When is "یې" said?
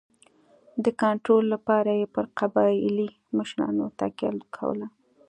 1.99-2.07